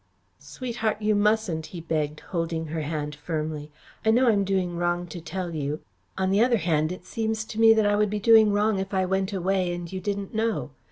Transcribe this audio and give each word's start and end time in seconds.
"Sweetheart, 0.39 0.99
you 1.03 1.13
mustn't," 1.13 1.67
he 1.67 1.79
begged, 1.79 2.21
holding 2.31 2.65
her 2.73 2.81
hand 2.81 3.13
firmly. 3.13 3.71
"I 4.03 4.09
know 4.09 4.27
I'm 4.27 4.43
doing 4.43 4.75
wrong 4.75 5.05
to 5.05 5.21
tell 5.21 5.53
you. 5.53 5.81
On 6.17 6.31
the 6.31 6.43
other 6.43 6.57
hand, 6.57 6.91
it 6.91 7.05
seems 7.05 7.45
to 7.45 7.59
me 7.59 7.71
that 7.75 7.85
I 7.85 7.95
would 7.95 8.09
be 8.09 8.17
doing 8.19 8.51
wrong 8.51 8.79
if 8.79 8.95
I 8.95 9.05
went 9.05 9.31
away 9.31 9.71
and 9.71 9.93
you 9.93 10.01
didn't 10.01 10.33
know. 10.33 10.71